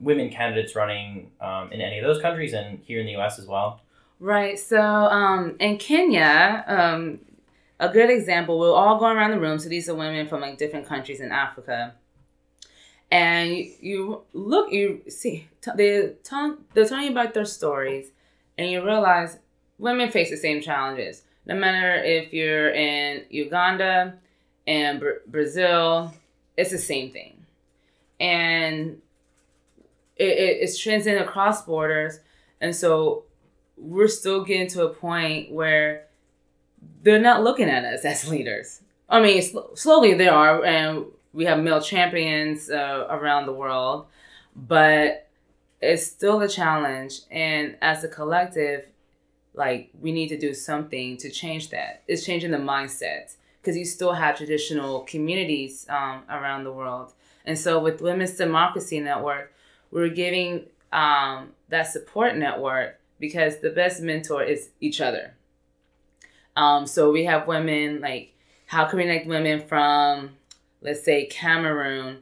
[0.00, 3.38] women candidates running in any of those countries and here in the U.S.
[3.38, 3.80] as well?
[4.20, 4.58] Right.
[4.58, 7.16] So in Kenya,
[7.82, 9.58] a good example, we're all going around the room.
[9.58, 11.94] So these are women from like different countries in Africa.
[13.10, 18.12] And you, look, you see, t- they tell, they're telling you about their stories,
[18.56, 19.38] and you realize
[19.78, 21.24] women face the same challenges.
[21.44, 24.14] No matter if you're in Uganda
[24.66, 26.14] and Br- Brazil,
[26.56, 27.44] it's the same thing.
[28.20, 29.02] And
[30.16, 32.20] it, it, it's transcending across borders.
[32.60, 33.24] And so
[33.76, 36.06] we're still getting to a point where
[37.02, 38.80] they're not looking at us as leaders.
[39.08, 44.06] I mean, sl- slowly they are, and we have male champions uh, around the world,
[44.54, 45.28] but
[45.80, 47.20] it's still a challenge.
[47.30, 48.86] And as a collective,
[49.54, 52.02] like we need to do something to change that.
[52.08, 57.12] It's changing the mindset because you still have traditional communities um, around the world.
[57.44, 59.52] And so with Women's Democracy Network,
[59.90, 65.34] we're giving um, that support network because the best mentor is each other.
[66.56, 68.34] Um, so we have women like
[68.66, 70.30] how can we connect women from
[70.82, 72.18] let's say Cameroon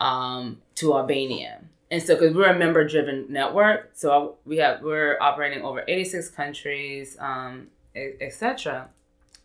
[0.00, 1.60] um, to Albania.
[1.90, 7.16] And so, because we're a member-driven network, so we have we're operating over eighty-six countries,
[7.18, 8.88] um, etc.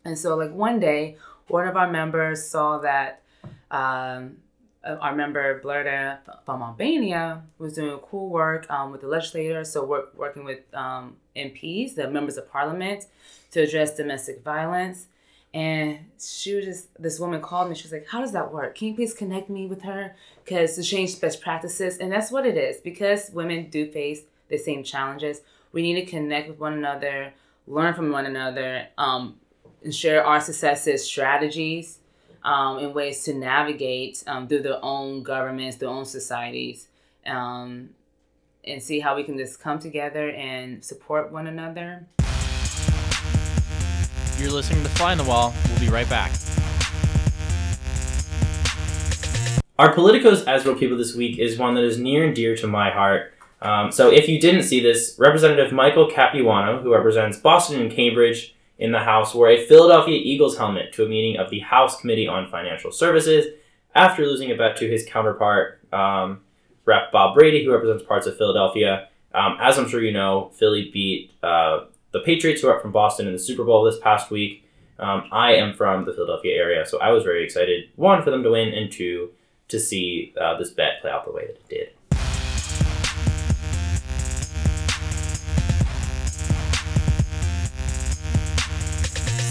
[0.04, 1.16] And so, like one day,
[1.48, 3.22] one of our members saw that
[3.72, 4.38] um,
[4.84, 10.06] our member Blerta from Albania was doing cool work um, with the legislators, so we're
[10.16, 13.06] working with um, MPs, the members of parliament,
[13.52, 15.08] to address domestic violence.
[15.54, 17.76] And she was just, this woman called me.
[17.76, 18.76] She was like, How does that work?
[18.76, 20.16] Can you please connect me with her?
[20.44, 22.00] Because to change best practices.
[22.00, 22.78] And that's what it is.
[22.82, 25.42] Because women do face the same challenges,
[25.72, 27.34] we need to connect with one another,
[27.68, 29.40] learn from one another, um,
[29.84, 32.00] and share our successes, strategies,
[32.44, 36.88] um, and ways to navigate um, through their own governments, their own societies,
[37.26, 37.90] um,
[38.66, 42.06] and see how we can just come together and support one another.
[44.38, 45.54] You're listening to Fly on the Wall.
[45.70, 46.32] We'll be right back.
[49.80, 52.68] Our Politicos as real people this week is one that is near and dear to
[52.68, 53.34] my heart.
[53.62, 58.54] Um, so if you didn't see this, Representative Michael Capuano, who represents Boston and Cambridge
[58.84, 62.28] in the House, wore a Philadelphia Eagles helmet to a meeting of the House Committee
[62.28, 63.48] on Financial Services
[63.96, 66.42] after losing a bet to his counterpart, um,
[66.86, 67.14] Rep.
[67.14, 69.08] Bob Brady, who represents parts of Philadelphia.
[69.34, 72.92] Um, as I'm sure you know, Philly beat uh, the Patriots, who are up from
[72.92, 74.70] Boston in the Super Bowl this past week.
[75.00, 77.90] Um, I am from the Philadelphia area, so I was very excited.
[77.96, 79.32] One, for them to win, and two,
[79.70, 81.93] to see uh, this bet play out the way that it did.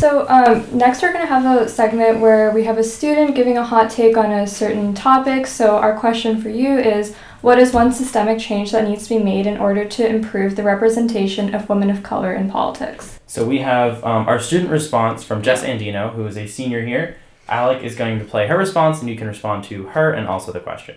[0.03, 3.57] So um, next we're going to have a segment where we have a student giving
[3.57, 5.47] a hot take on a certain topic.
[5.47, 9.23] So our question for you is, what is one systemic change that needs to be
[9.23, 13.21] made in order to improve the representation of women of color in politics?
[13.29, 17.17] So we have um, our student response from Jess Andino, who is a senior here.
[17.47, 20.51] Alec is going to play her response, and you can respond to her and also
[20.51, 20.97] the question.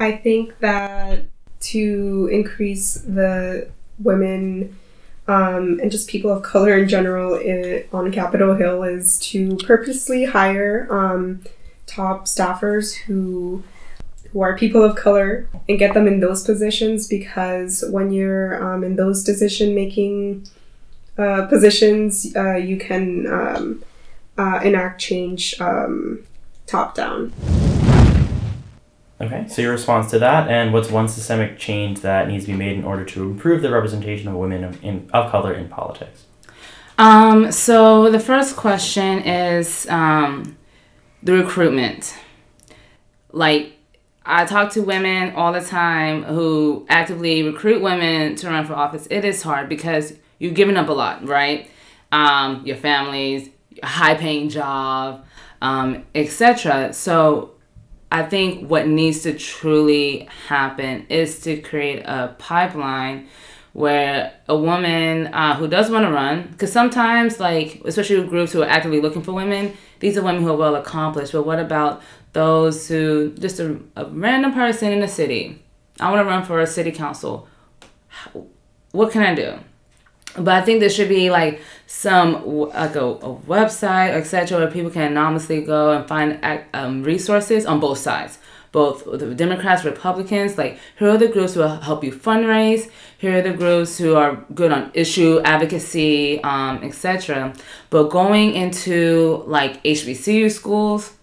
[0.00, 1.26] I think that
[1.60, 3.68] to increase the
[3.98, 4.78] women
[5.28, 10.24] um, and just people of color in general in, on Capitol Hill is to purposely
[10.24, 11.42] hire um,
[11.86, 13.62] top staffers who
[14.32, 18.84] who are people of color and get them in those positions because when you're um,
[18.84, 20.46] in those decision making
[21.16, 23.84] uh, positions, uh, you can um,
[24.36, 26.22] uh, enact change um,
[26.66, 27.32] top down.
[29.18, 32.56] Okay, so your response to that, and what's one systemic change that needs to be
[32.56, 36.24] made in order to improve the representation of women of, in, of color in politics?
[36.98, 40.58] Um, so the first question is um,
[41.22, 42.14] the recruitment.
[43.32, 43.72] Like,
[44.26, 49.06] I talk to women all the time who actively recruit women to run for office.
[49.10, 51.70] It is hard because you've given up a lot, right?
[52.12, 53.48] Um, your families,
[53.82, 55.24] high paying job,
[55.62, 56.92] um, etc.
[56.92, 57.55] So
[58.16, 63.28] I think what needs to truly happen is to create a pipeline
[63.74, 68.52] where a woman uh, who does want to run, because sometimes, like, especially with groups
[68.52, 71.32] who are actively looking for women, these are women who are well accomplished.
[71.32, 72.00] But what about
[72.32, 75.62] those who, just a, a random person in the city,
[76.00, 77.46] I want to run for a city council.
[78.92, 79.58] What can I do?
[80.36, 84.90] But I think there should be like some like a, a website, etc., where people
[84.90, 86.38] can anonymously go and find
[86.74, 88.38] um, resources on both sides,
[88.72, 90.58] both the Democrats, Republicans.
[90.58, 92.90] Like here are the groups who will help you fundraise.
[93.18, 97.54] Here are the groups who are good on issue advocacy, um, etc.
[97.90, 101.14] But going into like HBCU schools,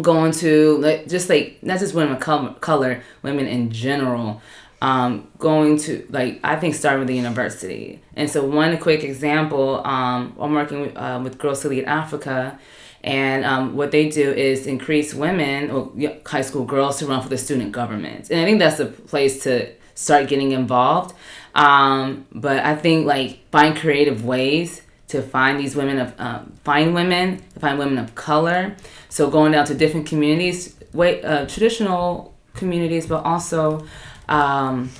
[0.00, 4.40] going to like just like not just women of color, color women in general
[4.82, 8.02] um, going to like I think start with the university.
[8.14, 12.58] And so one quick example, um, I'm working with, uh, with Girls to Lead Africa,
[13.02, 15.92] and um, what they do is increase women or
[16.26, 18.30] high school girls to run for the student government.
[18.30, 21.14] And I think that's a place to start getting involved.
[21.54, 26.94] Um, but I think like find creative ways to find these women of um, find
[26.94, 28.76] women to find women of color.
[29.08, 33.86] So going down to different communities, way uh, traditional communities, but also
[34.28, 34.90] um,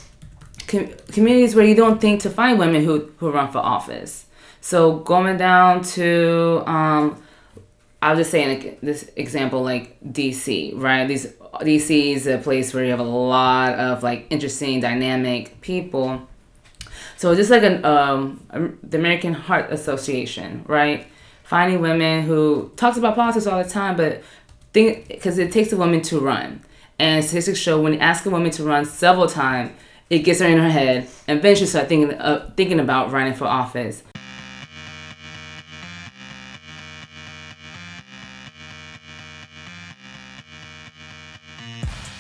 [0.66, 4.26] com- communities where you don't think to find women who, who run for office.
[4.60, 7.22] So going down to, um,
[8.02, 11.06] I'll just say in this example, like DC, right?
[11.06, 11.26] These
[11.60, 16.28] DC is a place where you have a lot of like interesting, dynamic people.
[17.16, 21.06] So just like an um, the American Heart Association, right?
[21.44, 24.22] Finding women who talks about politics all the time, but
[24.72, 26.62] think because it takes a woman to run.
[26.98, 29.72] And statistics show when you ask a woman to run several times,
[30.08, 33.44] it gets her in her head, and she starts thinking uh, thinking about running for
[33.44, 34.02] office.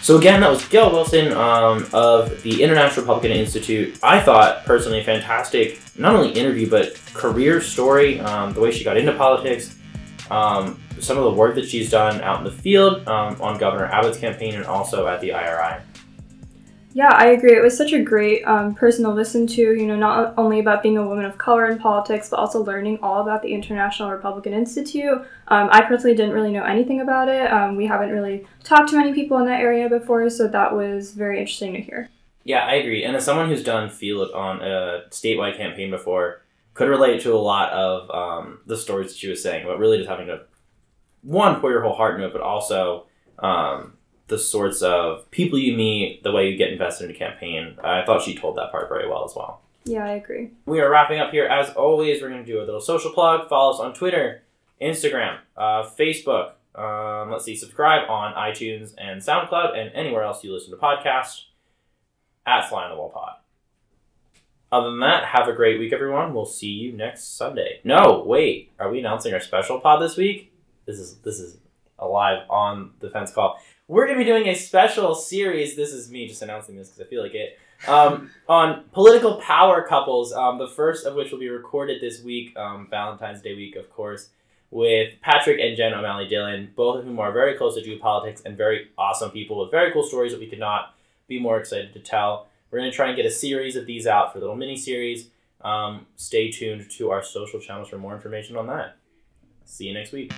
[0.02, 3.98] So again, that was Gail Wilson um, of the International Republican Institute.
[4.04, 8.20] I thought personally fantastic, not only interview but career story.
[8.20, 9.76] Um, the way she got into politics,
[10.30, 13.86] um, some of the work that she's done out in the field um, on Governor
[13.86, 15.82] Abbott's campaign and also at the IRI.
[16.96, 17.54] Yeah, I agree.
[17.54, 20.82] It was such a great um, person to listen to, you know, not only about
[20.82, 24.54] being a woman of color in politics, but also learning all about the International Republican
[24.54, 25.18] Institute.
[25.48, 27.52] Um, I personally didn't really know anything about it.
[27.52, 31.12] Um, we haven't really talked to many people in that area before, so that was
[31.12, 32.08] very interesting to hear.
[32.44, 33.04] Yeah, I agree.
[33.04, 36.40] And as someone who's done field on a statewide campaign before,
[36.72, 39.96] could relate to a lot of um, the stories that she was saying but really
[39.98, 40.42] just having to
[41.26, 43.06] one pour your whole heart into it, but also
[43.38, 43.94] um,
[44.28, 47.76] the sorts of people you meet, the way you get invested in a campaign.
[47.82, 49.60] I thought she told that part very well as well.
[49.84, 50.50] Yeah, I agree.
[50.66, 51.46] We are wrapping up here.
[51.46, 53.48] As always, we're going to do a little social plug.
[53.48, 54.42] Follow us on Twitter,
[54.80, 56.52] Instagram, uh, Facebook.
[56.74, 61.44] Um, let's see, subscribe on iTunes and SoundCloud and anywhere else you listen to podcasts
[62.44, 63.34] at Fly on the Wall Pod.
[64.70, 66.34] Other than that, have a great week, everyone.
[66.34, 67.80] We'll see you next Sunday.
[67.84, 68.72] No, wait.
[68.78, 70.52] Are we announcing our special pod this week?
[70.86, 71.58] This is this is
[71.98, 73.60] a live on the fence call.
[73.88, 75.76] We're gonna be doing a special series.
[75.76, 77.58] This is me just announcing this because I feel like it.
[77.86, 80.32] Um, on political power couples.
[80.32, 83.90] Um, the first of which will be recorded this week, um, Valentine's Day week, of
[83.90, 84.28] course,
[84.70, 88.42] with Patrick and Jen O'Malley Dillon, both of whom are very close to GU Politics
[88.44, 90.94] and very awesome people with very cool stories that we could not
[91.28, 92.48] be more excited to tell.
[92.70, 95.30] We're going to try and get a series of these out for little mini series.
[95.62, 98.96] Um, stay tuned to our social channels for more information on that.
[99.64, 100.32] See you next week.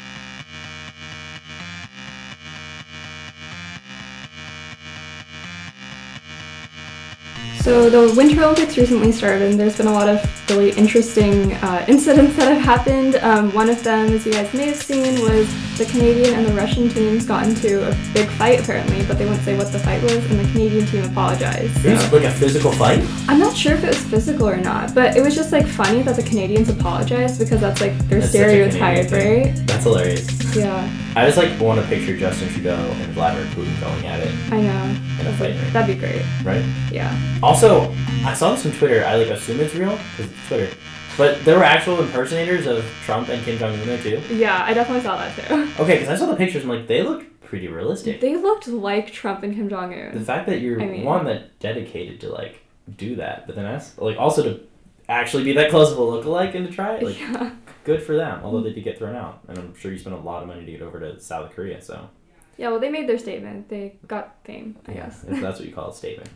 [7.60, 11.84] So the Winter Olympics recently started, and there's been a lot of really interesting uh,
[11.88, 13.16] incidents that have happened.
[13.16, 15.46] Um, one of them, as you guys may have seen, was
[15.76, 19.44] the Canadian and the Russian teams got into a big fight apparently, but they wouldn't
[19.44, 21.82] say what the fight was, and the Canadian team apologized.
[21.82, 21.88] So.
[21.88, 23.04] It was like a physical fight?
[23.28, 26.02] I'm not sure if it was physical or not, but it was just like funny
[26.02, 29.52] that the Canadians apologized because that's like their That's stereotype, right?
[29.66, 30.56] That's hilarious.
[30.56, 30.90] Yeah.
[31.22, 34.60] I just like want to picture Justin Trudeau and Vladimir Putin going at it I
[34.60, 34.96] know.
[35.20, 35.54] in a fight?
[35.72, 36.22] That'd be great.
[36.44, 36.64] right?
[36.90, 37.14] Yeah.
[37.42, 37.94] Also,
[38.24, 39.04] I saw this on Twitter.
[39.04, 40.74] I like assume it's real because it's Twitter,
[41.16, 44.22] but there were actual impersonators of Trump and Kim Jong Un there too.
[44.34, 45.68] Yeah, I definitely saw that too.
[45.82, 46.62] Okay, because I saw the pictures.
[46.64, 48.20] I'm like, they look pretty realistic.
[48.20, 50.12] They looked like Trump and Kim Jong Un.
[50.12, 52.60] the fact that you're I mean- one that dedicated to like
[52.96, 54.60] do that, but then that's like also to
[55.08, 57.52] actually be that close of a lookalike and to try it, like yeah.
[57.84, 58.40] good for them.
[58.44, 60.64] Although they did get thrown out, and I'm sure you spent a lot of money
[60.64, 61.80] to get over to South Korea.
[61.82, 62.08] So
[62.56, 63.68] Yeah, well, they made their statement.
[63.68, 65.20] They got fame, I yeah, guess.
[65.28, 66.30] that's what you call a statement.